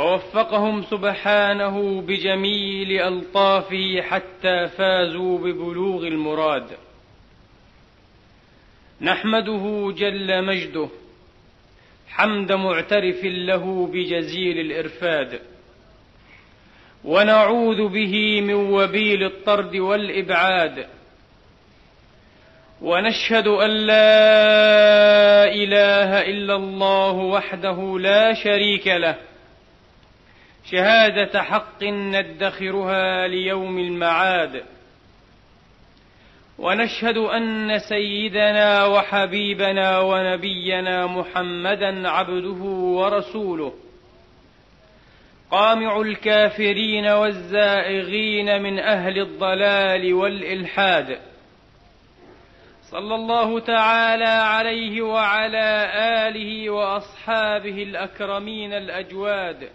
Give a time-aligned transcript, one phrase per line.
[0.00, 6.66] ووفقهم سبحانه بجميل ألطافه حتى فازوا ببلوغ المراد.
[9.00, 10.88] نحمده جل مجده
[12.08, 15.40] حمد معترف له بجزيل الإرفاد.
[17.04, 20.86] ونعوذ به من وبيل الطرد والإبعاد.
[22.82, 29.29] ونشهد أن لا إله إلا الله وحده لا شريك له.
[30.70, 34.64] شهادة حق ندخرها ليوم المعاد.
[36.58, 43.74] ونشهد أن سيدنا وحبيبنا ونبينا محمدا عبده ورسوله.
[45.50, 51.18] قامع الكافرين والزائغين من أهل الضلال والإلحاد.
[52.90, 55.92] صلى الله تعالى عليه وعلى
[56.28, 59.68] آله وأصحابه الأكرمين الأجواد.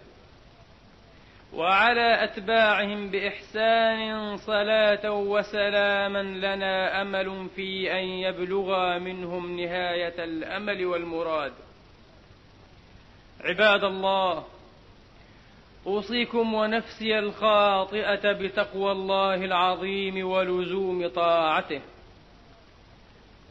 [1.52, 11.52] وعلى أتباعهم بإحسان صلاة وسلاما لنا أمل في أن يبلغا منهم نهاية الأمل والمراد.
[13.40, 14.44] عباد الله
[15.86, 21.80] أوصيكم ونفسي الخاطئة بتقوى الله العظيم ولزوم طاعته.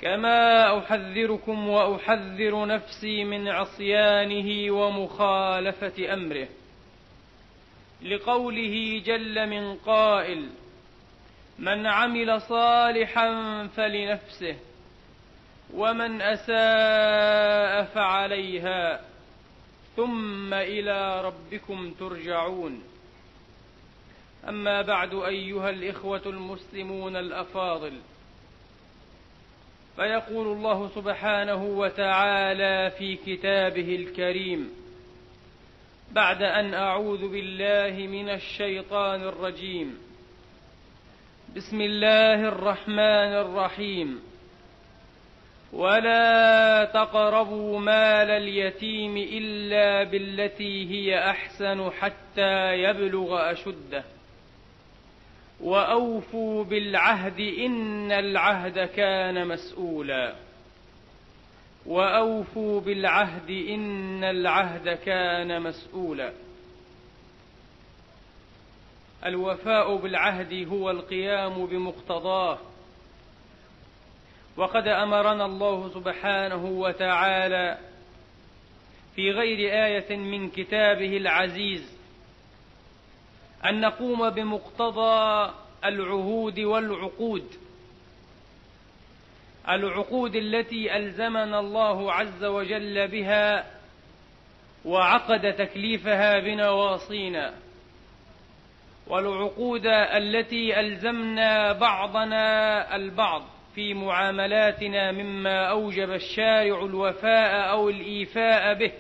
[0.01, 6.47] كما أحذركم وأحذر نفسي من عصيانه ومخالفة أمره.
[8.05, 10.49] لقوله جل من قائل
[11.59, 13.27] من عمل صالحا
[13.67, 14.55] فلنفسه
[15.73, 19.01] ومن أساء فعليها
[19.95, 22.83] ثم إلى ربكم ترجعون.
[24.49, 27.93] أما بعد أيها الإخوة المسلمون الأفاضل
[29.95, 34.84] فيقول الله سبحانه وتعالى في كتابه الكريم
[36.16, 39.97] بعد أن أعوذ بالله من الشيطان الرجيم.
[41.55, 44.22] بسم الله الرحمن الرحيم.
[45.73, 54.03] ولا تقربوا مال اليتيم إلا بالتي هي أحسن حتى يبلغ أشده.
[55.62, 60.35] وأوفوا بالعهد إن العهد كان مسؤولا.
[61.85, 66.34] وأوفوا بالعهد إن العهد كان مسؤولا.
[69.25, 72.57] الوفاء بالعهد هو القيام بمقتضاه.
[74.57, 77.78] وقد أمرنا الله سبحانه وتعالى
[79.16, 81.97] في غير آية من كتابه العزيز
[83.66, 85.53] أن نقوم بمقتضى
[85.85, 87.64] العهود والعقود.
[89.69, 93.65] العقود التي ألزمنا الله عز وجل بها
[94.85, 97.53] وعقد تكليفها بنواصينا.
[99.07, 103.43] والعقود التي ألزمنا بعضنا البعض
[103.75, 108.91] في معاملاتنا مما أوجب الشارع الوفاء أو الإيفاء به.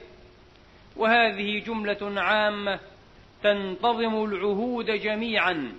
[0.95, 2.79] وهذه جملة عامة
[3.43, 5.73] تنتظم العهود جميعا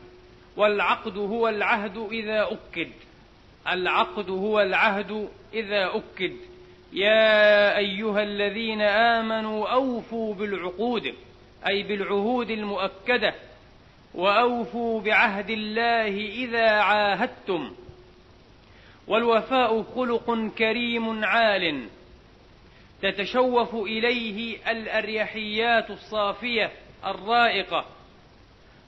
[0.56, 2.92] والعقد هو العهد إذا أكد.
[3.72, 6.32] العقد هو العهد إذا أكد.
[6.92, 11.14] يا أيها الذين آمنوا أوفوا بالعقود
[11.68, 13.34] أي بالعهود المؤكدة
[14.14, 17.72] وأوفوا بعهد الله إذا عاهدتم.
[19.08, 21.88] والوفاء خلق كريم عال
[23.02, 26.72] تتشوف إليه الأريحيات الصافية
[27.06, 27.84] الرائقة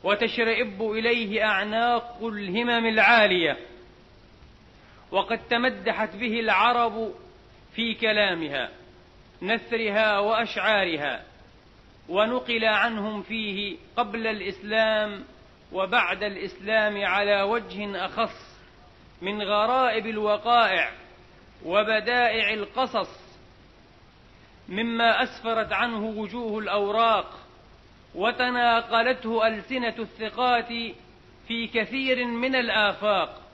[0.05, 3.56] وتشرئب إليه أعناق الهمم العالية.
[5.11, 7.15] وقد تمدحت به العرب
[7.75, 8.71] في كلامها
[9.43, 11.25] نثرها وأشعارها
[12.09, 15.25] ونقل عنهم فيه قبل الإسلام
[15.73, 18.59] وبعد الإسلام على وجه أخص
[19.23, 20.93] من غرائب الوقائع
[21.65, 23.39] وبدائع القصص
[24.69, 27.39] مما أسفرت عنه وجوه الأوراق
[28.15, 30.69] وتناقلته ألسنة الثقات
[31.49, 33.47] في كثير من الآفاق.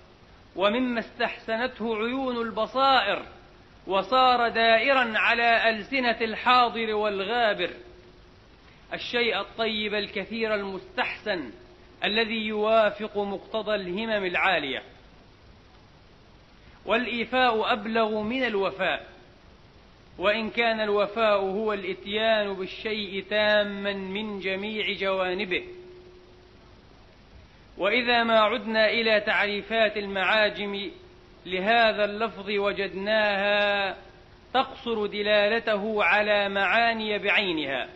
[0.56, 3.26] ومما استحسنته عيون البصائر
[3.86, 7.70] وصار دائرا على ألسنة الحاضر والغابر.
[8.92, 11.50] الشيء الطيب الكثير المستحسن
[12.04, 14.82] الذي يوافق مقتضى الهمم العالية.
[16.86, 19.06] والإيفاء أبلغ من الوفاء.
[20.18, 25.64] وإن كان الوفاء هو الإتيان بالشيء تاما من جميع جوانبه.
[27.78, 30.90] وإذا ما عدنا إلى تعريفات المعاجم
[31.46, 33.96] لهذا اللفظ وجدناها
[34.54, 37.88] تقصر دلالته على معاني بعينها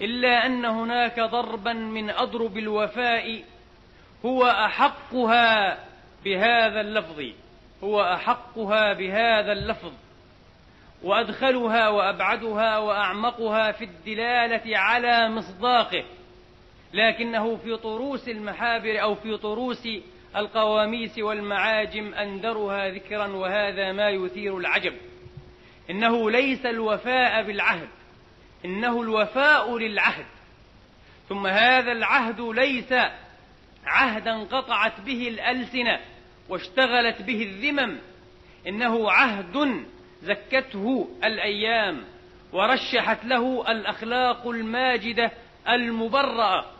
[0.00, 3.42] إلا أن هناك ضربا من أضرب الوفاء
[4.24, 5.78] هو أحقها
[6.24, 7.24] بهذا اللفظ
[7.84, 9.92] هو أحقها بهذا اللفظ
[11.02, 16.04] وأدخلها وأبعدها وأعمقها في الدلالة على مصداقه.
[16.96, 19.88] لكنه في طروس المحابر أو في طروس
[20.36, 24.94] القواميس والمعاجم أندرها ذكرا وهذا ما يثير العجب.
[25.90, 27.88] إنه ليس الوفاء بالعهد
[28.64, 30.26] إنه الوفاء للعهد.
[31.28, 32.92] ثم هذا العهد ليس
[33.86, 36.00] عهدا قطعت به الألسنة
[36.48, 37.98] واشتغلت به الذمم
[38.66, 39.84] إنه عهد
[40.22, 42.04] زكته الأيام
[42.52, 45.30] ورشحت له الأخلاق الماجدة
[45.68, 46.75] المبرأة.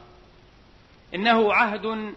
[1.14, 2.14] إنه عهد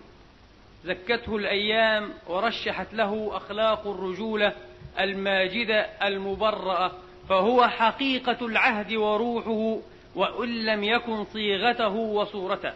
[0.83, 4.53] زكته الأيام ورشحت له أخلاق الرجولة
[4.99, 6.91] الماجدة المبرأة
[7.29, 9.81] فهو حقيقة العهد وروحه
[10.15, 12.73] وإن لم يكن صيغته وصورته.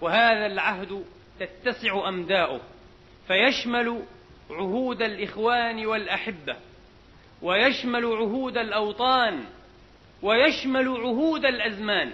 [0.00, 1.04] وهذا العهد
[1.40, 2.60] تتسع أمداؤه
[3.28, 4.02] فيشمل
[4.50, 6.56] عهود الإخوان والأحبة
[7.42, 9.44] ويشمل عهود الأوطان
[10.22, 12.12] ويشمل عهود الأزمان.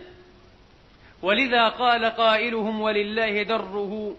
[1.23, 4.17] ولذا قال قائلهم ولله دره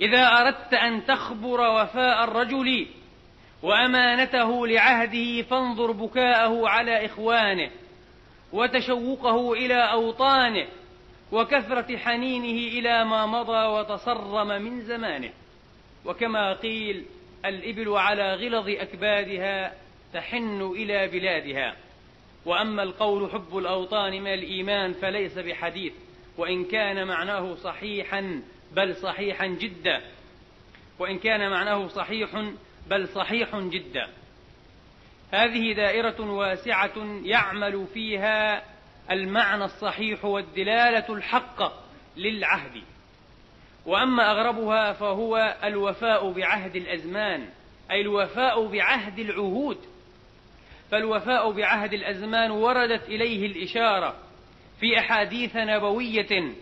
[0.00, 2.86] إذا أردت أن تخبر وفاء الرجل
[3.62, 7.70] وأمانته لعهده فانظر بكاءه على إخوانه
[8.52, 10.66] وتشوقه إلى أوطانه
[11.32, 15.30] وكثرة حنينه إلى ما مضى وتصرم من زمانه.
[16.04, 17.04] وكما قيل
[17.44, 19.72] الإبل على غلظ أكبادها
[20.14, 21.76] تحن إلى بلادها.
[22.46, 25.92] وأما القول حب الأوطان من الإيمان فليس بحديث.
[26.38, 28.42] وإن كان معناه صحيحا
[28.72, 30.02] بل صحيحا جدا.
[30.98, 32.52] وإن كان معناه صحيح
[32.86, 34.08] بل صحيح جدا.
[35.32, 38.62] هذه دائرة واسعة يعمل فيها
[39.10, 41.72] المعنى الصحيح والدلالة الحقة
[42.16, 42.82] للعهد.
[43.86, 47.48] وأما أغربها فهو الوفاء بعهد الأزمان
[47.90, 49.78] أي الوفاء بعهد العهود.
[50.90, 54.27] فالوفاء بعهد الأزمان وردت إليه الإشارة
[54.80, 56.54] في أحاديث نبوية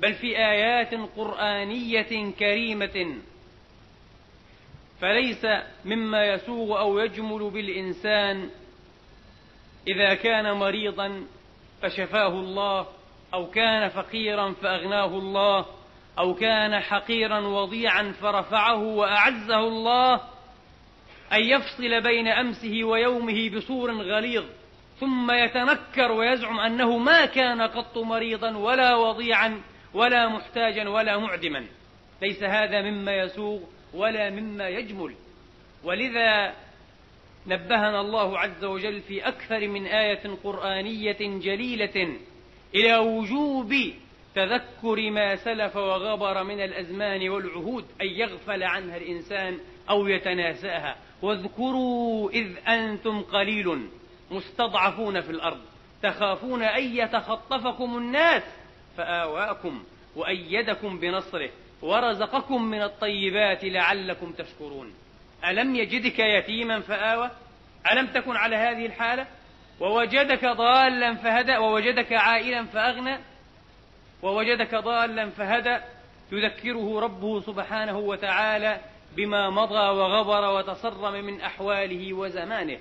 [0.00, 3.16] بل في آيات قرآنية كريمة.
[5.00, 5.46] فليس
[5.84, 8.50] مما يسوغ أو يجمل بالإنسان
[9.88, 11.26] إذا كان مريضا
[11.82, 12.86] فشفاه الله
[13.34, 15.66] أو كان فقيرا فأغناه الله
[16.18, 20.14] أو كان حقيرا وضيعا فرفعه وأعزه الله
[21.32, 24.44] أن يفصل بين أمسه ويومه بصور غليظ.
[25.00, 29.62] ثم يتنكر ويزعم أنه ما كان قط مريضا ولا وضيعا
[29.94, 31.66] ولا محتاجا ولا معدما.
[32.22, 33.60] ليس هذا مما يسوغ
[33.94, 35.14] ولا مما يجمل.
[35.84, 36.54] ولذا
[37.46, 42.18] نبهنا الله عز وجل في أكثر من آية قرآنية جليلة
[42.74, 43.74] إلى وجوب
[44.34, 49.58] تذكر ما سلف وغبر من الأزمان والعهود أن يغفل عنها الإنسان
[49.90, 50.96] أو يتناساها.
[51.22, 53.88] واذكروا إذ أنتم قليل
[54.34, 55.60] مستضعفون في الأرض
[56.02, 58.42] تخافون أن يتخطفكم الناس
[58.96, 59.84] فآواكم
[60.16, 61.50] وأيدكم بنصره
[61.82, 64.94] ورزقكم من الطيبات لعلكم تشكرون.
[65.44, 67.30] ألم يجدك يتيما فآوى؟
[67.92, 69.26] ألم تكن على هذه الحالة؟
[69.80, 73.18] ووجدك ضالا فهدى ووجدك عائلا فأغنى؟
[74.22, 75.78] ووجدك ضالا فهدى
[76.32, 78.80] يذكره ربه سبحانه وتعالى
[79.16, 82.78] بما مضى وغبر وتصرم من أحواله وزمانه.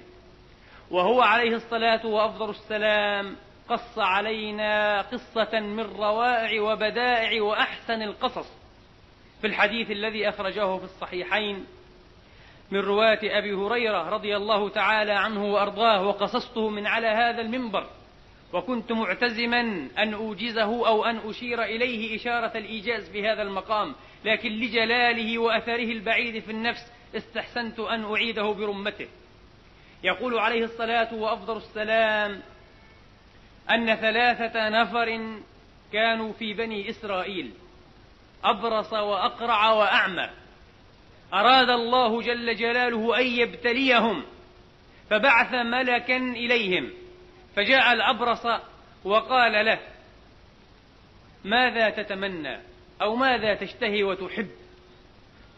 [0.91, 3.35] وهو عليه الصلاة وأفضل السلام
[3.69, 8.47] قص علينا قصة من روائع وبدائع وأحسن القصص
[9.41, 11.65] في الحديث الذي أخرجه في الصحيحين
[12.71, 17.87] من رواة أبي هريرة رضي الله تعالى عنه وأرضاه وقصصته من على هذا المنبر
[18.53, 19.61] وكنت معتزما
[19.97, 26.51] أن أوجزه أو أن أشير إليه إشارة الإيجاز بهذا المقام لكن لجلاله وأثره البعيد في
[26.51, 29.07] النفس استحسنت أن أعيده برمته.
[30.03, 32.41] يقول عليه الصلاة وأفضل السلام
[33.71, 35.39] أن ثلاثة نفر
[35.93, 37.51] كانوا في بني إسرائيل
[38.43, 40.29] أبرص وأقرع وأعمى.
[41.33, 44.23] أراد الله جل جلاله أن يبتليهم
[45.09, 46.91] فبعث ملكا إليهم
[47.55, 48.45] فجاء الأبرص
[49.03, 49.79] وقال له
[51.43, 52.59] ماذا تتمنى
[53.01, 54.49] أو ماذا تشتهي وتحب؟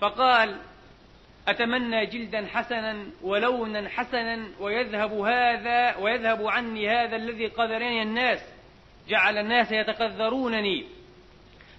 [0.02, 0.62] فقال
[1.48, 8.40] أتمنى جلدا حسنا ولونا حسنا ويذهب هذا ويذهب عني هذا الذي قذرني الناس
[9.08, 10.86] جعل الناس يتقذرونني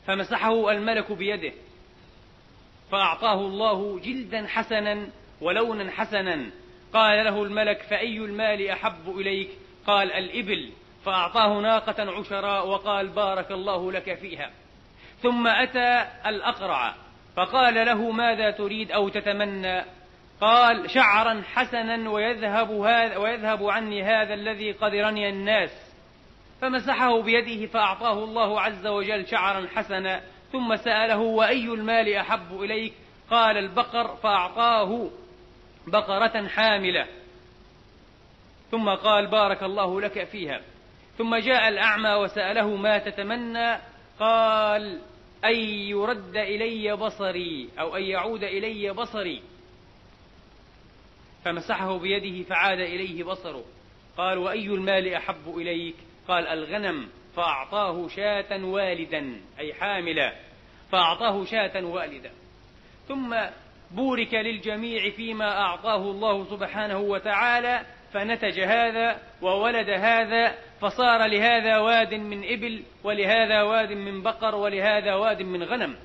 [0.07, 1.53] فمسحه الملك بيده
[2.91, 5.09] فأعطاه الله جلدا حسنا
[5.41, 6.51] ولونا حسنا.
[6.93, 9.49] قال له الملك فأي المال أحب إليك؟
[9.87, 10.71] قال الإبل.
[11.05, 14.51] فأعطاه ناقة عشراء وقال بارك الله لك فيها.
[15.23, 16.95] ثم أتى الأقرع.
[17.37, 19.85] فقال له ماذا تريد أو تتمنى؟
[20.41, 25.71] قال شعرا حسنا ويذهب, هذا ويذهب عني هذا الذي قد رني الناس.
[26.61, 30.21] فمسحه بيده فأعطاه الله عز وجل شعرا حسنا
[30.53, 32.93] ثم سأله وأي المال أحب إليك؟
[33.31, 35.11] قال البقر فأعطاه
[35.87, 37.07] بقرة حاملة.
[38.71, 40.61] ثم قال بارك الله لك فيها.
[41.19, 43.79] ثم جاء الأعمى وسأله ما تتمنى؟
[44.21, 45.01] قال
[45.45, 45.55] أن
[45.89, 49.43] يرد إلي بصري أو أن يعود إلي بصري.
[51.45, 53.65] فمسحه بيده فعاد إليه بصره.
[54.17, 55.95] قال وأي المال أحب إليك؟
[56.29, 57.09] قال الغنم.
[57.37, 60.33] فأعطاه شاة والدا أي حاملا.
[60.93, 62.31] فأعطاه شاة والدا.
[63.09, 63.37] ثم
[63.91, 67.87] بورك للجميع فيما أعطاه الله سبحانه وتعالى.
[68.17, 75.43] فنتج هذا وولد هذا فصار لهذا واد من إبل ولهذا واد من بقر ولهذا واد
[75.43, 75.97] من غنم.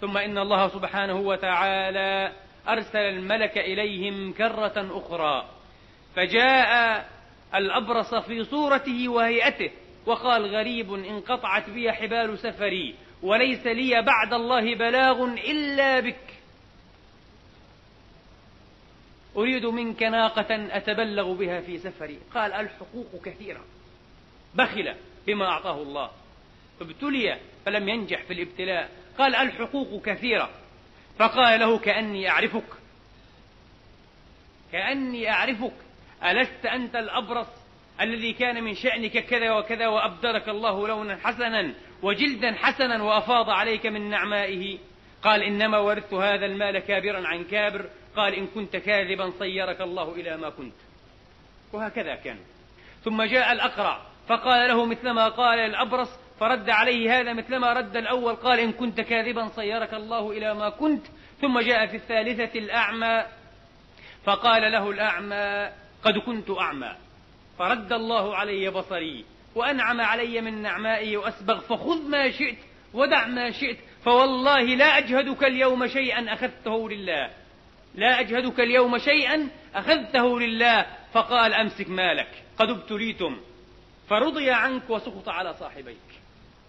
[0.00, 2.32] ثم إن الله سبحانه وتعالى
[2.68, 5.44] أرسل الملك إليهم كرة أخرى
[6.16, 7.04] فجاء
[7.54, 9.70] الأبرص في صورته وهيئته
[10.06, 16.23] وقال غريب انقطعت بي حبال سفري وليس لي بعد الله بلاغ إلا بك.
[19.36, 22.18] أريد منك ناقة أتبلغ بها في سفري.
[22.34, 23.64] قال الحقوق كثيرة.
[24.54, 24.94] بخل
[25.26, 26.10] بما أعطاه الله.
[26.80, 28.90] ابتلي فلم ينجح في الابتلاء.
[29.18, 30.50] قال الحقوق كثيرة.
[31.18, 32.68] فقال له كأني أعرفك.
[34.72, 35.74] كأني أعرفك.
[36.24, 37.46] ألست أنت الأبرص
[38.00, 44.10] الذي كان من شأنك كذا وكذا وأبدلك الله لونا حسنا وجلدا حسنا وأفاض عليك من
[44.10, 44.78] نعمائه؟
[45.22, 50.36] قال إنما ورثت هذا المال كابرا عن كابر قال إن كنت كاذبا صيرك الله إلى
[50.36, 50.74] ما كنت.
[51.72, 52.38] وهكذا كان.
[53.04, 56.08] ثم جاء الأقرع فقال له مثلما قال الأبرص
[56.40, 61.06] فرد عليه هذا مثلما رد الأول قال إن كنت كاذبا صيرك الله إلى ما كنت.
[61.40, 63.24] ثم جاء في الثالثة الأعمى
[64.24, 66.96] فقال له الأعمى قد كنت أعمى.
[67.58, 72.58] فرد الله علي بصري وأنعم علي من نعمائي وأسبغ فخذ ما شئت
[72.94, 77.30] ودع ما شئت فوالله لا أجهدك اليوم شيئا أخذته لله.
[77.94, 83.40] لا أجهدك اليوم شيئا أخذته لله فقال أمسك مالك قد ابتليتم
[84.08, 86.20] فرضي عنك وسقط على صاحبيك.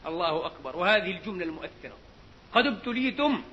[0.05, 0.77] الله أكبر.
[0.77, 1.98] وهذه الجملة المؤثرة.
[2.53, 3.44] قد ابتليتم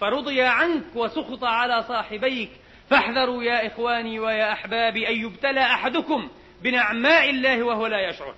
[0.00, 2.50] فرضي عنك وسقط على صاحبيك.
[2.90, 6.28] فاحذروا يا إخواني ويا أحبابي أن يبتلى أحدكم
[6.62, 8.34] بنعماء الله وهو لا يشعر.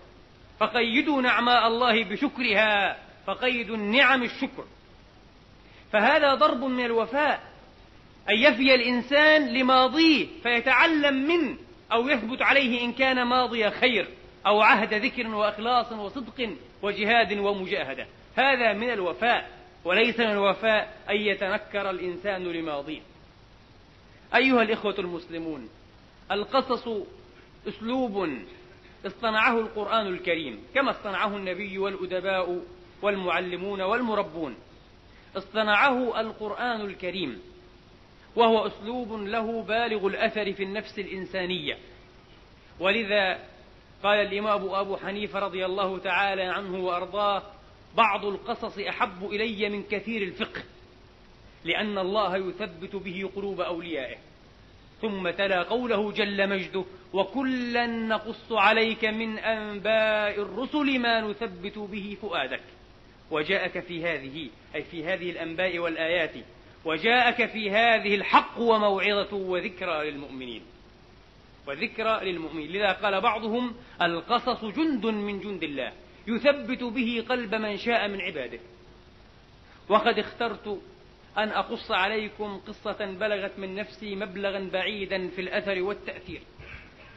[0.60, 4.64] فقيدوا نعماء الله بشكرها فقيدوا النعم الشكر.
[5.92, 7.47] فهذا ضرب من الوفاء.
[8.30, 11.56] أن يفي الإنسان لماضيه فيتعلم منه
[11.92, 14.08] أو يثبت عليه إن كان ماضي خير
[14.46, 16.50] أو عهد ذكر وإخلاص وصدق
[16.82, 18.06] وجهاد ومجاهدة.
[18.36, 19.50] هذا من الوفاء
[19.84, 23.00] وليس من الوفاء أن يتنكر الإنسان لماضيه.
[24.34, 25.68] أيها الإخوة المسلمون
[26.30, 26.88] القصص
[27.68, 28.28] أسلوب
[29.06, 32.60] اصطنعه القرآن الكريم كما اصطنعه النبي والأدباء
[33.02, 34.54] والمعلمون والمربون.
[35.36, 37.40] اصطنعه القرآن الكريم
[38.38, 41.78] وهو أسلوب له بالغ الأثر في النفس الإنسانية.
[42.80, 43.38] ولذا
[44.02, 47.42] قال الإمام أبو حنيفة رضي الله تعالى عنه وأرضاه
[47.96, 50.62] بعض القصص أحب إلي من كثير الفقه
[51.64, 54.16] لأن الله يثبت به قلوب أوليائه.
[55.02, 62.62] ثم تلا قوله جل مجده وكلا نقص عليك من أنباء الرسل ما نثبت به فؤادك.
[63.30, 66.34] وجاءك في هذه أي في هذه الأنباء والآيات
[66.88, 70.62] وجاءك في هذه الحق وموعظة وذكرى للمؤمنين.
[71.66, 72.72] وذكرى للمؤمنين.
[72.72, 75.92] لذا قال بعضهم القصص جند من جند الله.
[76.26, 78.58] يثبت به قلب من شاء من عباده.
[79.88, 80.82] وقد اخترت
[81.38, 86.42] أن أقص عليكم قصة بلغت من نفسي مبلغا بعيدا في الأثر والتأثير.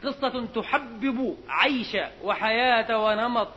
[0.04, 3.48] قصة تحبب عيش وحياة ونمط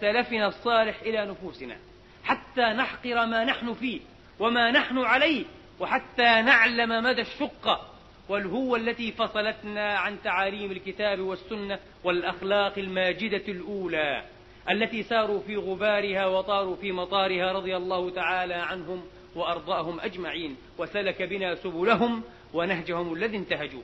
[0.00, 1.76] سلفنا الصالح إلى نفوسنا.
[2.24, 4.00] حتى نحقر ما نحن فيه.
[4.38, 5.44] وما نحن عليه
[5.80, 7.94] وحتى نعلم مدى الشقة
[8.28, 14.24] والهوة التي فصلتنا عن تعاليم الكتاب والسنة والأخلاق الماجدة الأولى
[14.70, 21.54] التي ساروا في غبارها وطاروا في مطارها رضي الله تعالى عنهم وأرضاهم أجمعين وسلك بنا
[21.54, 22.22] سبلهم
[22.52, 23.82] ونهجهم الذي انتهجوا.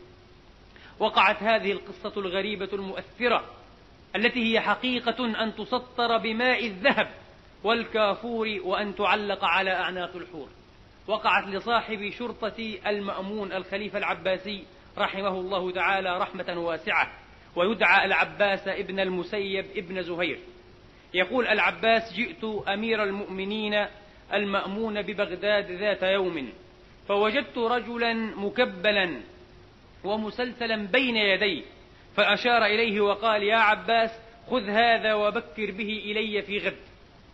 [0.98, 3.44] وقعت هذه القصة الغريبة المؤثرة
[4.16, 7.10] التي هي حقيقة أن تسطر بماء الذهب.
[7.64, 10.48] والكافور وأن تعلق على أعناق الحور.
[11.06, 14.64] وقعت لصاحب شرطة المأمون الخليفة العباسي
[14.98, 17.12] رحمه الله تعالى رحمة واسعة
[17.56, 20.38] ويدعى العباس ابن المسيب ابن زهير.
[21.14, 23.86] يقول العباس جئت أمير المؤمنين
[24.34, 26.52] المأمون ببغداد ذات يوم
[27.08, 29.20] فوجدت رجلا مكبلا
[30.04, 31.62] ومسلسلا بين يديه
[32.16, 34.10] فأشار إليه وقال يا عباس
[34.50, 36.89] خذ هذا وبكر به إلي في غد.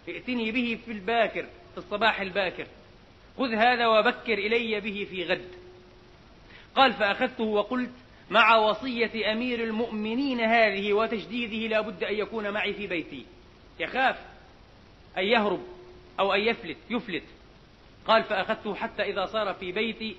[0.08, 2.66] ائتني به في الباكر في الصباح الباكر.
[3.38, 5.48] خذ هذا وبكر إلي به في غد.
[6.74, 7.92] قال فأخذته وقلت
[8.30, 13.26] مع وصية أمير المؤمنين هذه وتشديده لا بد أن يكون معي في بيتي.
[13.80, 14.16] يخاف
[15.18, 15.60] أن يهرب
[16.20, 17.22] أو أن يفلت يفلت.
[18.06, 20.16] قال فأخذته حتى إذا صار في بيتي.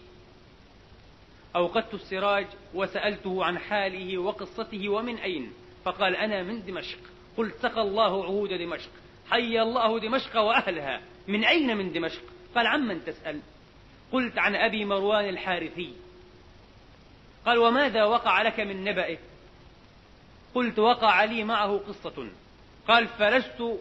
[1.55, 5.53] أوقدت السراج وسألته عن حاله وقصته ومن أين؟
[5.85, 6.99] فقال أنا من دمشق.
[7.37, 8.89] قلت سقى الله عهود دمشق.
[9.31, 11.01] حي الله دمشق وأهلها.
[11.27, 12.21] من أين من دمشق؟
[12.55, 13.41] قال عمن تسأل.
[14.11, 15.93] قلت عن أبي مروان الحارثي.
[17.45, 19.17] قال وماذا وقع لك من نبأه؟
[20.55, 22.29] قلت وقع لي معه قصة.
[22.87, 23.79] قال فلست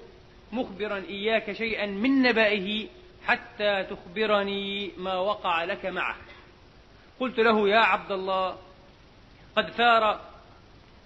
[0.52, 2.86] مخبرا إياك شيئا من نبأه
[3.26, 6.16] حتى تخبرني ما وقع لك معه.
[7.20, 8.56] قلت له يا عبد الله
[9.56, 10.20] قد ثار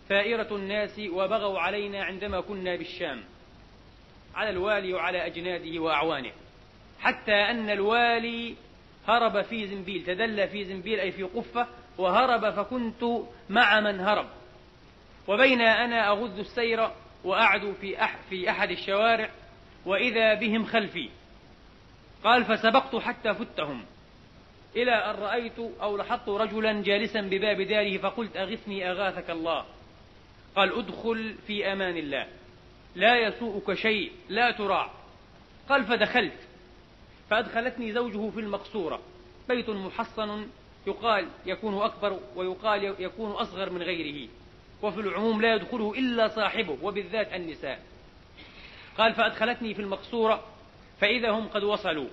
[0.09, 3.25] ثائرة الناس وبغوا علينا عندما كنا بالشام.
[4.35, 6.33] على الوالي وعلى أجناده وأعوانه
[7.01, 8.55] حتى أن الوالي
[9.09, 11.67] هرب في زنبيل تدلى في زنبيل أي في قفة
[11.99, 13.05] وهرب فكنت
[13.49, 14.27] مع من هرب.
[15.29, 16.91] وبين أنا أغذ السير
[17.25, 19.31] وأعدو في, أح في أحد الشوارع
[19.87, 21.11] وإذا بهم خلفي.
[22.25, 23.85] قال فسبقت حتى فتهم.
[24.77, 29.65] إلى أن رأيت أو لاحظت رجلا جالسا بباب داره فقلت أغثني أغاثك الله؟
[30.57, 32.27] قال أدخل في أمان الله.
[32.95, 34.91] لا يسوءك شيء لا تراع
[35.69, 36.39] قال فدخلت.
[37.31, 39.01] فأدخلتني زوجه في المقصورة.
[39.49, 40.47] بيت محصن
[40.87, 44.29] يقال يكون أكبر ويقال يكون أصغر من غيره.
[44.83, 47.83] وفي العموم لا يدخله إلا صاحبه وبالذات النساء.
[48.99, 50.45] قال فأدخلتني في المقصورة
[51.01, 52.09] فإذا هم قد وصلوا.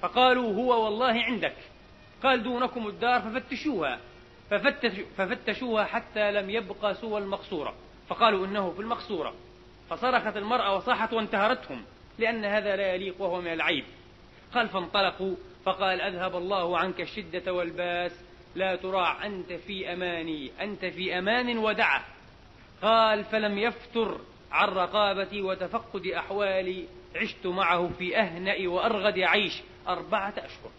[0.00, 1.56] فقالوا هو والله عندك.
[2.22, 4.00] قال دونكم الدار ففتشوها.
[4.50, 7.74] ففتش ففتشوها حتى لم يبقى سوى المقصورة.
[8.08, 9.34] فقالوا إنه في المقصورة.
[9.92, 11.84] فصرخت المرأة وصاحت وانتهرتهم
[12.18, 13.84] لأن هذا لا يليق وهو من العيب.
[14.54, 18.12] قال فانطلقوا فقال أذهب الله عنك الشدة والباس
[18.54, 22.04] لا تراع أنت في أماني أنت في أمان ودعة.
[22.82, 24.20] قال فلم يفتر
[24.52, 30.70] عن رقابتي وتفقد أحوالي عشت معه في أهنأ وأرغد عيش أربعة أشهر.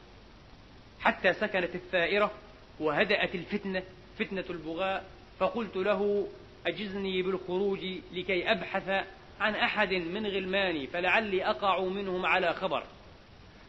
[0.99, 2.31] حتى سكنت الثائرة
[2.79, 3.83] وهدأت الفتنة
[4.19, 5.05] فتنة البغاء
[5.39, 6.27] فقلت له
[6.67, 7.79] أجزني بالخروج
[8.13, 9.05] لكي أبحث
[9.39, 12.83] عن أحد من غلماني فلعلي أقع منهم على خبر.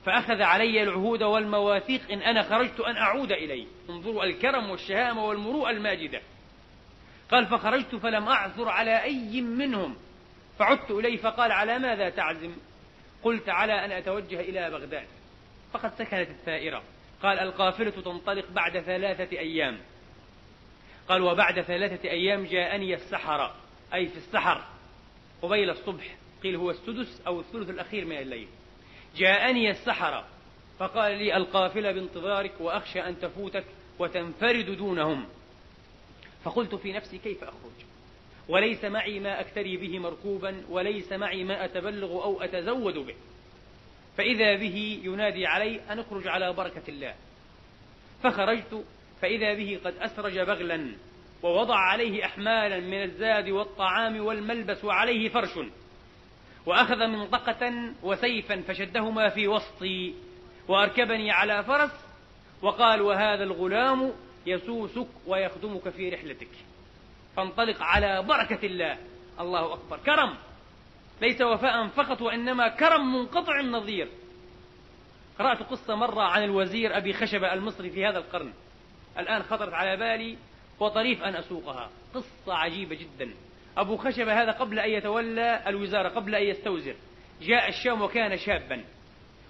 [0.05, 3.67] فأخذ علي العهود والمواثيق إن أنا خرجت أن أعود إليه.
[3.91, 6.21] انظروا الكرم والشهامة والمروءة الماجدة.
[7.31, 9.97] قال فخرجت فلم أعثر على أي منهم.
[10.59, 12.57] فعدت إليه فقال على ماذا تعزم؟
[13.23, 15.07] قلت على أن أتوجه إلى بغداد.
[15.73, 16.83] فقد سكنت الثائرة
[17.23, 19.79] قال القافلة تنطلق بعد ثلاثة أيام.
[21.09, 23.55] قال وبعد ثلاثة أيام جاءني السحرة
[23.95, 24.65] أي في السحر
[25.43, 28.49] قبيل الصبح قيل هو السدس أو الثلث الأخير من الليل.
[29.17, 30.27] جاءني السحرة
[30.79, 33.65] فقال لي القافلة بانتظارك وأخشى أن تفوتك
[33.99, 35.27] وتنفرد دونهم.
[36.45, 37.85] فقلت في نفسي كيف أخرج؟
[38.49, 43.15] وليس معي ما أكتري به مركوبا وليس معي ما أتبلغ أو أتزود به.
[44.17, 47.15] فإذا به ينادي علي أن اخرج على بركة الله.
[48.23, 48.85] فخرجت
[49.23, 50.97] فإذا به قد أسرج بغلا
[51.43, 55.59] ووضع عليه أحمالا من الزاد والطعام والملبس وعليه فرش
[56.67, 60.15] وأخذ منطقة وسيفا فشدهما في وسطي
[60.69, 61.91] وأركبني على فرس
[62.63, 64.13] وقال وهذا الغلام
[64.47, 66.49] يسوسك ويخدمك في رحلتك.
[67.37, 68.99] فانطلق على بركة الله.
[69.41, 69.99] الله أكبر.
[69.99, 70.35] كرم.
[71.21, 74.09] ليس وفاء فقط وإنما كرم منقطع النظير.
[75.39, 78.53] قرأت قصة مرة عن الوزير أبي خشبة المصري في هذا القرن.
[79.19, 80.37] الآن خطرت على بالي
[80.81, 81.91] وطريف أن أسوقها.
[82.15, 83.35] قصة عجيبة جدا.
[83.77, 86.95] أبو خشبة هذا قبل أن يتولى الوزارة قبل أن يستوزر.
[87.43, 88.85] جاء الشام وكان شابا.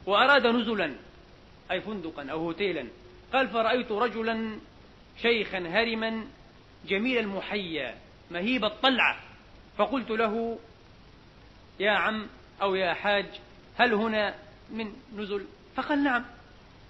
[0.06, 0.96] وأراد نزلا
[1.70, 2.88] أي فندقا أو هوتيلا.
[3.32, 4.58] قال فرأيت رجلا
[5.22, 6.26] شيخا هرما
[6.86, 7.94] جميل المحيا
[8.30, 9.20] مهيب الطلعة.
[9.76, 10.58] فقلت له
[11.80, 12.26] يا عم
[12.62, 13.26] أو يا حاج
[13.76, 14.34] هل هنا
[14.70, 15.46] من نزل؟
[15.76, 16.24] فقال نعم.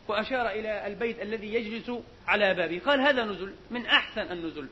[0.08, 1.90] وأشار إلى البيت الذي يجلس
[2.26, 2.78] على بابي.
[2.78, 4.68] قال هذا نزل من أحسن النزل.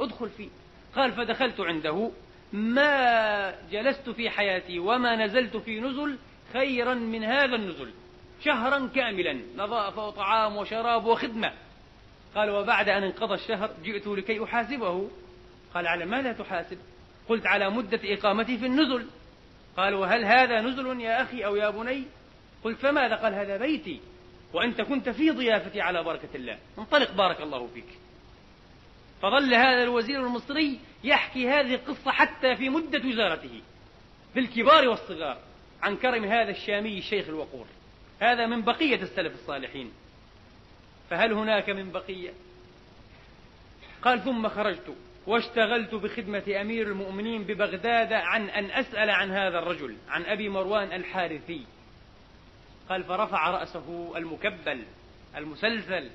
[0.00, 0.48] ادخل فيه.
[0.96, 2.10] قال فدخلت عنده.
[2.52, 6.18] ما جلست في حياتي وما نزلت في نزل
[6.52, 7.90] خيرا من هذا النزل.
[8.44, 9.40] شهرا كاملا.
[9.56, 11.52] نظافة وطعام وشراب وخدمة.
[12.34, 15.10] قال وبعد أن انقضى الشهر جئت لكي أحاسبه.
[15.74, 16.78] قال على ماذا تحاسب؟
[17.28, 19.06] قلت على مدة إقامتي في النزل.
[19.76, 22.04] قال وهل هذا نزل يا أخي أو يا بني؟
[22.64, 24.00] قلت فماذا؟ قال هذا بيتي.
[24.52, 26.58] وأنت كنت في ضيافتي على بركة الله.
[26.78, 27.98] انطلق بارك الله فيك.
[29.22, 33.62] فظل هذا الوزير المصري يحكي هذه القصة حتى في مدة وزارته.
[34.34, 35.38] بالكبار والصغار
[35.82, 37.66] عن كرم هذا الشامي الشيخ الوقور.
[38.20, 39.92] هذا من بقية السلف الصالحين.
[41.10, 42.30] فهل هناك من بقية؟
[44.02, 44.94] قال ثم خرجت
[45.26, 51.66] واشتغلت بخدمة أمير المؤمنين ببغداد عن أن أسأل عن هذا الرجل عن أبي مروان الحارثي.
[52.88, 54.82] قال فرفع رأسه المكبل
[55.36, 56.10] المسلسل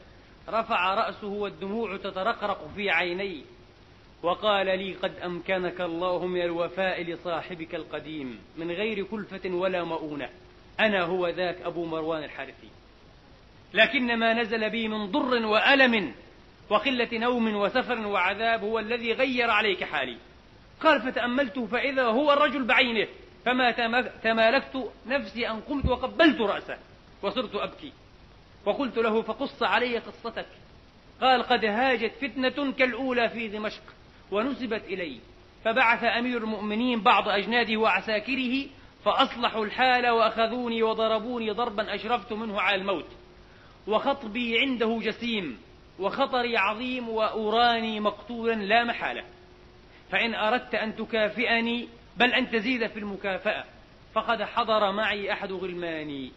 [0.50, 3.44] رفع رأسه والدموع تترقرق في عينيه
[4.24, 10.30] وقال لي قد أمكنك الله من الوفاء لصاحبك القديم من غير كلفة ولا مؤونة.
[10.80, 12.70] أنا هو ذاك أبو مروان الحارثي.
[13.74, 16.14] لكن ما نزل بي من ضر وألم
[16.70, 20.18] وقلة نوم وسفر وعذاب هو الذي غير عليك حالي.
[20.82, 23.08] قال فتأملته فإذا هو الرجل بعينه.
[23.46, 23.72] فما
[24.24, 26.78] تمالكت نفسي أن قمت وقبلت رأسه
[27.22, 27.94] وصرت أبكي.
[28.66, 30.46] وقلت له فقص علي قصتك.
[31.22, 33.84] قال قد هاجت فتنة كالأولى في دمشق
[34.32, 35.20] ونسبت إلي.
[35.66, 38.66] فبعث أمير المؤمنين بعض أجناده وعساكره
[39.06, 43.08] فأصلحوا الحال وأخذوني وضربوني ضربا أشرفت منه على الموت.
[43.88, 45.58] وخطبي عنده جسيم
[46.00, 49.24] وخطري عظيم وأراني مقتولا لا محالة.
[50.12, 53.66] فإن أردت أن تكافئني بل أن تزيد في المكافأة.
[54.14, 56.32] فقد حضر معي أحد غلماني.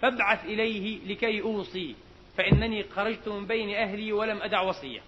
[0.00, 1.94] فابعث إليه لكي أوصي.
[2.38, 5.00] فإنني خرجت من بين أهلي ولم أدع وصية.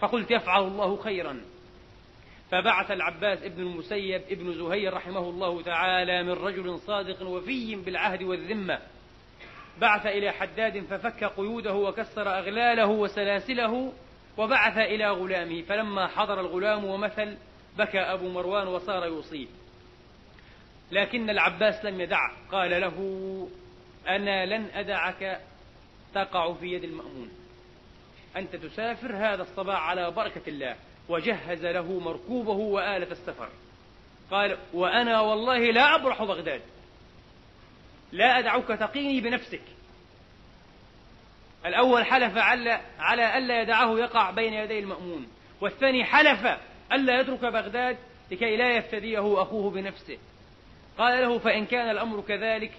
[0.00, 1.40] فقلت يفعل الله خيرا.
[2.50, 8.78] فبعث العباس ابن المسيب ابن زهير رحمه الله تعالى من رجل صادق وفي بالعهد والذمة.
[9.80, 13.92] بعث إلى حداد ففك قيوده وكسر أغلاله وسلاسله
[14.38, 15.62] وبعث إلى غلامه.
[15.62, 17.36] فلما حضر الغلام ومثل
[17.78, 19.46] بكى أبو مروان وصار يوصيه.
[20.92, 23.48] لكن العباس لم يدعه قال له
[24.08, 25.40] أنا لن أدعك
[26.14, 27.30] تقع في يد المأمون.
[28.36, 30.76] أنت تسافر هذا الصباح على بركة الله.
[31.08, 33.48] وجهز له مركوبه وآلة السفر.
[34.30, 36.62] قال وأنا والله لا أبرح بغداد.
[38.12, 39.62] لا أدعوك تقيني بنفسك.
[41.66, 45.26] الأول حلف على على ألا يدعه يقع بين يدي المأمون.
[45.60, 46.58] والثاني حلف
[46.92, 47.96] ألا يترك بغداد
[48.30, 50.18] لكي لا يفتديه أخوه بنفسه.
[50.98, 52.72] قال له فإن كان الأمر كذلك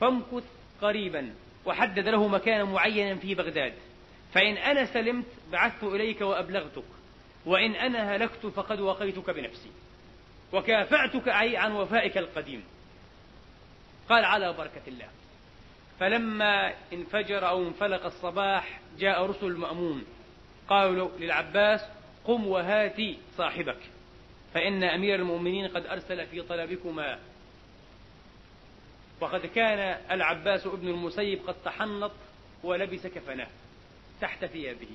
[0.00, 0.44] فامكث
[0.82, 1.34] قريبا
[1.66, 3.72] وحدد له مكانا معينا في بغداد.
[4.32, 6.84] فإن أنا سلمت بعثت إليك وأبلغتك.
[7.46, 9.70] وإن أنا هلكت فقد وقيتك بنفسي.
[10.52, 12.64] وكافأتك أي عن وفائك القديم.
[14.08, 15.08] قال على بركة الله.
[16.00, 20.04] فلما انفجر أو انفلق الصباح جاء رسل المأمون
[20.68, 21.80] قالوا للعباس
[22.24, 23.78] قم وهاتي صاحبك.
[24.54, 27.18] فإن أمير المؤمنين قد أرسل في طلبكما.
[29.20, 32.12] وقد كان العباس ابن المسيب قد تحنط
[32.62, 33.46] ولبس كفنه
[34.20, 34.88] تحت ثيابه.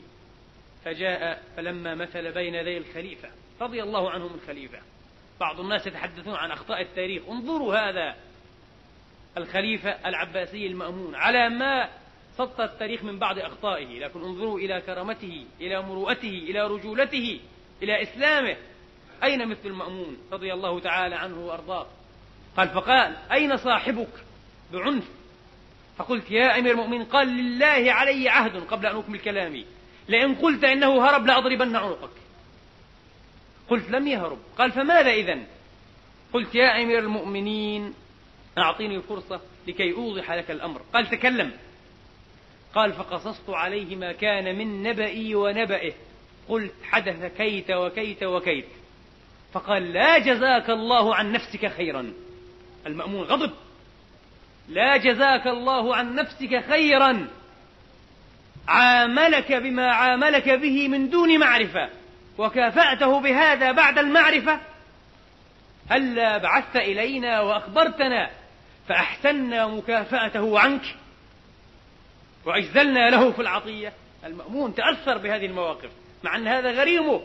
[0.86, 3.30] فجاء فلما مثل بين يدي الخليفة
[3.62, 4.80] رضي الله عنهم الخليفة.
[5.40, 7.24] بعض الناس يتحدثون عن أخطاء التاريخ.
[7.30, 8.16] انظروا هذا
[9.38, 11.90] الخليفة العباسي المأمون على ما
[12.40, 17.40] سطر التاريخ من بعض أخطائه لكن انظروا إلى كرامته إلى مروءته إلى رجولته
[17.84, 18.56] إلى إسلامه.
[19.24, 21.88] أين مثل المأمون رضي الله تعالى عنه وأرضاه؟
[22.58, 24.26] قال فقال أين صاحبك؟
[24.74, 25.04] بعنف.
[25.98, 29.66] فقلت يا أمير المؤمنين قال لله علي عهد قبل أن أكمل كلامي.
[30.08, 32.10] لئن قلت إنه هرب لأضربن عنقك.
[33.70, 34.40] قلت لم يهرب.
[34.58, 35.46] قال فماذا إذن؟
[36.34, 37.94] قلت يا أمير المؤمنين
[38.58, 40.82] أعطيني فرصة لكي أوضح لك الأمر.
[40.94, 41.52] قال تكلم.
[42.76, 45.94] قال فقصصت عليه ما كان من نبئي ونبئه.
[46.50, 48.66] قلت حدث كيت وكيت وكيت.
[49.54, 52.14] فقال لا جزاك الله عن نفسك خيرا.
[52.88, 53.52] المأمون غضب.
[54.70, 57.28] لا جزاك الله عن نفسك خيرا.
[58.68, 61.90] عاملك بما عاملك به من دون معرفة.
[62.38, 64.60] وكافأته بهذا بعد المعرفة.
[65.90, 68.30] هلا بعثت إلينا وأخبرتنا
[68.88, 70.82] فأحسنا مكافأته عنك؟
[72.46, 73.94] وأجزلنا له في العطية.
[74.26, 75.90] المأمون تأثر بهذه المواقف
[76.24, 77.22] مع أن هذا غريمه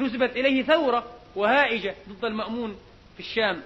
[0.00, 1.04] نسبت إليه ثورة
[1.36, 2.76] وهائجة ضد المأمون
[3.14, 3.62] في الشام.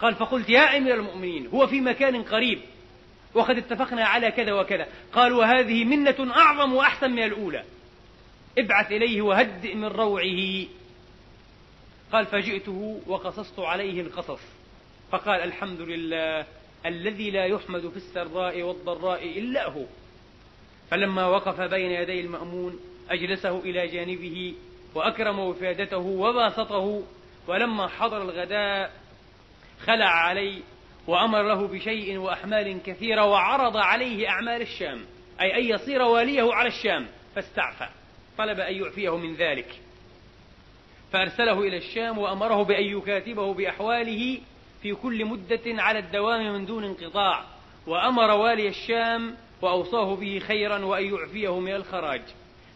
[0.00, 2.60] قال فقلت يا أمير المؤمنين هو في مكان قريب
[3.34, 4.88] وقد اتفقنا على كذا وكذا.
[5.12, 7.64] قال وهذه منة أعظم وأحسن من الأولى.
[8.58, 10.66] ابعث إليه وهدئ من روعه.
[12.12, 14.40] قال فجئته وقصصت عليه القصص.
[15.10, 16.46] فقال الحمد لله.
[16.86, 19.84] الذي لا يحمد في السراء والضراء إلا هو.
[20.90, 24.54] فلما وقف بين يدي المأمون أجلسه إلى جانبه
[24.94, 27.02] وأكرم وفادته وباسطه
[27.48, 28.92] ولما حضر الغداء
[29.80, 30.60] خلع عليه
[31.06, 35.04] وأمر له بشيء وأحمال كثيرة وعرض عليه أعمال الشام
[35.40, 37.88] أي أن يصير واليه على الشام فاستعفى
[38.38, 39.80] طلب أن يعفيه من ذلك.
[41.12, 44.38] فأرسله إلى الشام وأمره بأن يكاتبه بأحواله
[44.84, 47.44] في كل مدة على الدوام من دون انقطاع
[47.86, 52.22] وأمر والي الشام وأوصاه به خيرا وأن يعفيه من الخراج.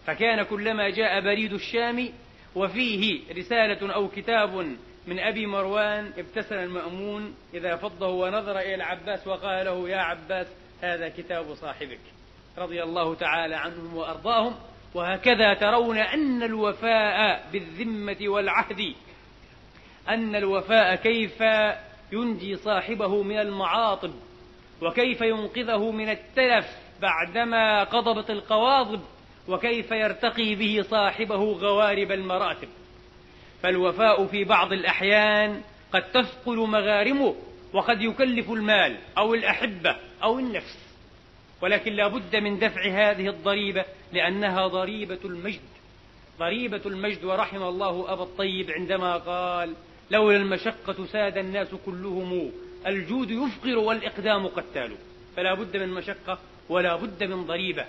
[0.06, 2.08] فكان كلما جاء بريد الشام
[2.54, 9.66] وفيه رسالة أو كتاب من أبي مروان ابتسم المأمون إذا فضه ونظر إلى العباس وقال
[9.66, 10.46] له يا عباس
[10.82, 12.00] هذا كتاب صاحبك.
[12.58, 14.54] رضي الله تعالى عنهم وأرضاهم.
[14.94, 18.94] وهكذا ترون أن الوفاء بالذمة والعهد.
[20.08, 21.42] أن الوفاء كيف
[22.12, 24.10] ينجي صاحبه من المعاطب
[24.82, 26.66] وكيف ينقذه من التلف
[27.02, 29.00] بعدما قضبت القواضب
[29.48, 32.68] وكيف يرتقي به صاحبه غوارب المراتب.
[33.62, 37.34] فالوفاء في بعض الأحيان قد تثقل مغارمه
[37.72, 40.78] وقد يكلف المال أو الأحبة أو النفس.
[41.62, 45.60] ولكن لا بد من دفع هذه الضريبة لأنها ضريبة المجد.
[46.38, 49.74] ضريبة المجد ورحم الله أبا الطيب عندما قال
[50.10, 52.50] لولا المشقة ساد الناس كلهم
[52.86, 54.92] الجود يفقر والإقدام قتال.
[55.36, 57.84] فلا بد من مشقة ولا بد من ضريبة.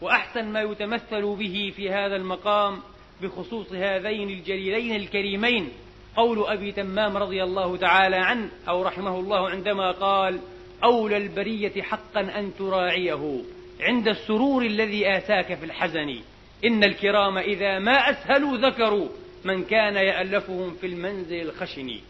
[0.00, 2.78] وأحسن ما يتمثل به في هذا المقام
[3.22, 5.72] بخصوص هذين الجليلين الكريمين
[6.16, 10.40] قول أبي تمام رضي الله تعالى عنه أو رحمه الله عندما قال
[10.84, 13.42] أولى البرية حقا أن تراعيه
[13.80, 16.20] عند السرور الذي آتاك في الحزن.
[16.64, 19.08] إن الكرام إذا ما أسهلوا ذكروا.
[19.46, 22.00] من كان يألفهم في المنزل الخشن.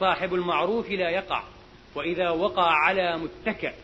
[0.00, 1.42] صاحب المعروف لا يقع
[1.94, 3.74] وإذا وقع على متكأ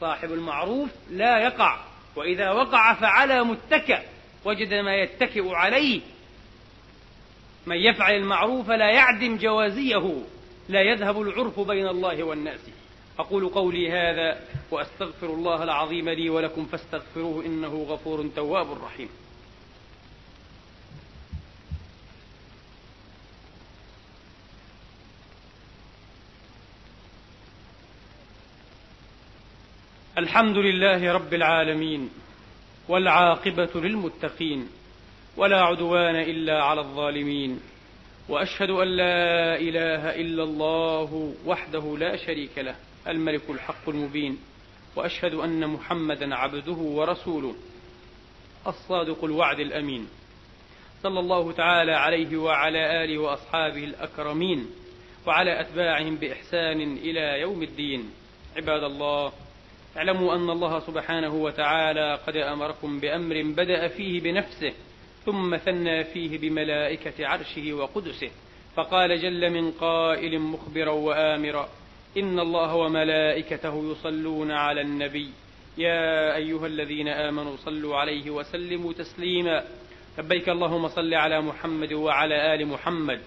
[0.00, 1.78] صاحب المعروف لا يقع
[2.16, 4.02] وإذا وقع فعلى متكأ
[4.44, 6.00] وجد ما يتكئ عليه.
[7.66, 10.22] من يفعل المعروف لا يعدم جوازيه
[10.68, 12.60] لا يذهب العرف بين الله والناس.
[13.18, 14.40] أقول قولي هذا
[14.70, 19.08] وأستغفر الله العظيم لي ولكم فاستغفروه إنه غفور تواب رحيم.
[30.18, 32.10] الحمد لله رب العالمين
[32.88, 34.68] والعاقبة للمتقين
[35.36, 37.60] ولا عدوان إلا على الظالمين
[38.28, 42.76] وأشهد أن لا إله إلا الله وحده لا شريك له
[43.08, 44.38] الملك الحق المبين
[44.96, 47.54] وأشهد أن محمدا عبده ورسوله
[48.66, 50.08] الصادق الوعد الأمين.
[51.02, 54.66] صلى الله تعالى عليه وعلى آله وأصحابه الأكرمين
[55.26, 58.10] وعلى أتباعهم بإحسان إلى يوم الدين.
[58.56, 59.32] عباد الله
[59.96, 64.72] اعلموا أن الله سبحانه وتعالى قد أمركم بأمر بدأ فيه بنفسه
[65.24, 68.30] ثم ثنى فيه بملائكة عرشه وقدسه
[68.74, 71.68] فقال جل من قائل مخبرا وآمرا
[72.16, 75.30] إن الله وملائكته يصلون على النبي.
[75.78, 79.64] يا أيها الذين آمنوا صلوا عليه وسلموا تسليما.
[80.18, 83.20] لبيك اللهم صل على محمد وعلى آل محمد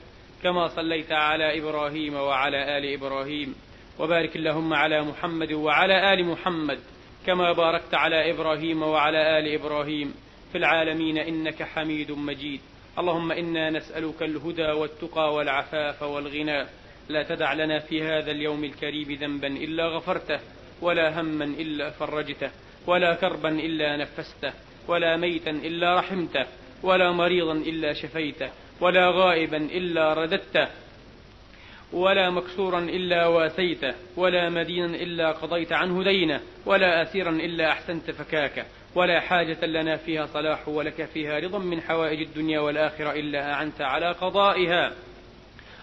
[0.43, 3.55] كما صليت على إبراهيم وعلى آل إبراهيم.
[3.99, 6.79] وبارك اللهم على محمد وعلى آل محمد
[7.25, 10.13] كما باركت على إبراهيم وعلى آل إبراهيم
[10.51, 12.61] في العالمين إنك حميد مجيد.
[12.99, 16.65] اللهم إنا نسألك الهدى والتقى والعفاف والغنى.
[17.09, 20.39] لا تدع لنا في هذا اليوم الكريم ذنبا إلا غفرته
[20.81, 22.51] ولا هما إلا فرجته
[22.87, 24.53] ولا كربا إلا نفسته
[24.87, 26.45] ولا ميتا إلا رحمته
[26.83, 28.49] ولا مريضا إلا شفيته
[28.81, 30.67] ولا غائبا إلا رددته.
[31.93, 38.65] ولا مكسورا إلا واسيته ولا مدينا إلا قضيت عنه دينه ولا أسيرا إلا أحسنت فكاكه
[38.95, 44.11] ولا حاجة لنا فيها صلاح ولك فيها رضا من حوائج الدنيا والآخرة إلا أعنت على
[44.11, 44.93] قضائها.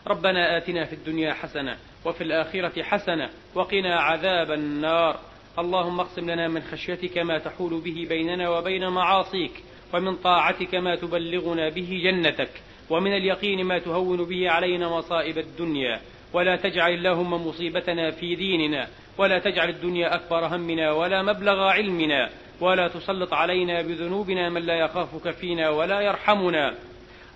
[0.07, 5.21] ربنا آتنا في الدنيا حسنة وفي الآخرة حسنة وقنا عذاب النار.
[5.59, 9.53] اللهم اقسم لنا من خشيتك ما تحول به بيننا وبين معاصيك
[9.95, 12.51] ومن طاعتك ما تبلغنا به جنتك.
[12.91, 16.01] ومن اليقين ما تهون به علينا مصائب الدنيا
[16.33, 18.87] ولا تجعل اللهم مصيبتنا في ديننا
[19.19, 25.31] ولا تجعل الدنيا أكبر همنا ولا مبلغ علمنا ولا تسلط علينا بذنوبنا من لا يخافك
[25.31, 26.75] فينا ولا يرحمنا.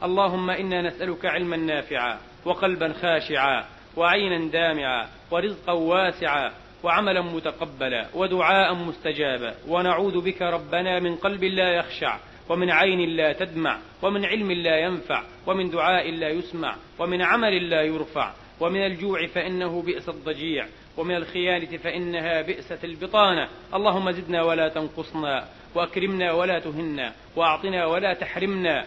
[0.03, 3.65] اللهم إنا نسألك علما نافعا وقلبا خاشعا
[3.97, 6.51] وعينا دامعا ورزقا واسعا
[6.83, 9.55] وعملا متقبلا ودعاء مستجابا.
[9.69, 12.19] ونعوذ بك ربنا من قلب لا يخشع
[12.51, 17.83] ومن عين لا تدمع ومن علم لا ينفع ومن دعاء لا يسمع ومن عمل لا
[17.83, 23.49] يرفع ومن الجوع فإنه بئس الضجيع ومن الخيانة فإنها بئست البطانة.
[23.75, 28.85] اللهم زدنا ولا تنقصنا وأكرمنا ولا تهنا وأعطنا ولا تحرمنا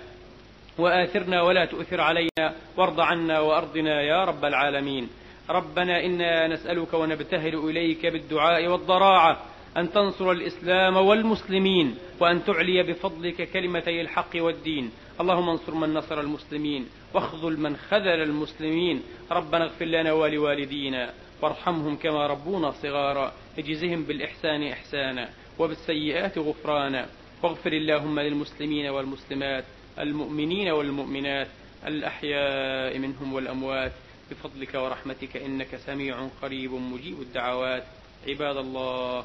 [0.77, 5.09] وآثرنا ولا تؤثر علينا وارض عنا وأرضنا يا رب العالمين.
[5.49, 14.01] ربنا إنا نسألك ونبتهل إليك بالدعاء والضراعة أن تنصر الإسلام والمسلمين وأن تعلي بفضلك كلمتي
[14.01, 14.91] الحق والدين.
[15.21, 19.03] اللهم انصر من نصر المسلمين واخذل من خذل المسلمين.
[19.31, 23.33] ربنا اغفر لنا ولوالدينا وارحمهم كما ربونا صغارا.
[23.57, 27.05] اجزهم بالإحسان إحسانا وبالسيئات غفرانا.
[27.43, 29.63] واغفر اللهم للمسلمين والمسلمات
[29.99, 31.47] المؤمنين والمؤمنات
[31.87, 33.91] الأحياء منهم والأموات.
[34.31, 37.83] بفضلك ورحمتك إنك سميع قريب مجيب الدعوات.
[38.27, 39.23] عباد الله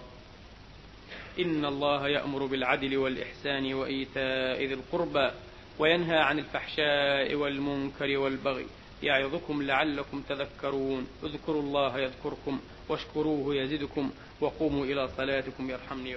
[1.38, 5.31] إن الله يأمر بالعدل والإحسان وإيتاء ذي القربى
[5.79, 8.66] وينهى عن الفحشاء والمنكر والبغي
[9.03, 11.07] يعظكم لعلكم تذكرون.
[11.24, 16.16] اذكروا الله يذكركم واشكروه يزدكم وقوموا إلى صلاتكم يرحمني